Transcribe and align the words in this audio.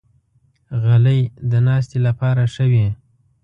غلۍ 0.83 1.21
د 1.51 1.53
ناستې 1.67 1.97
لپاره 2.07 2.41
ښه 2.53 2.65
وي. 2.71 2.87